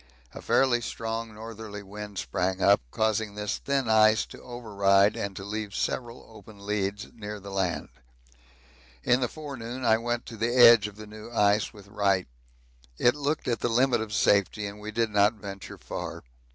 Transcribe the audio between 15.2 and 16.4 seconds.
venture far.